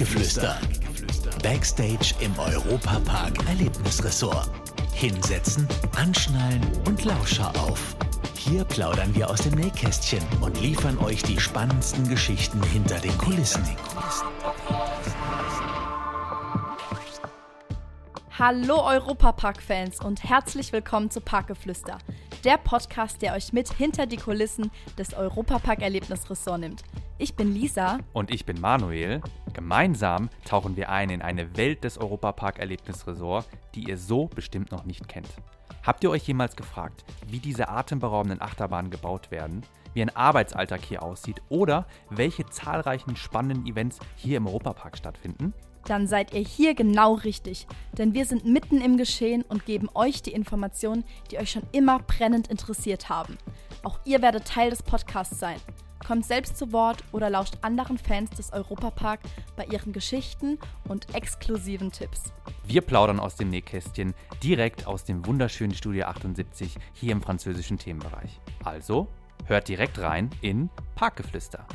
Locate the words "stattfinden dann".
44.96-46.06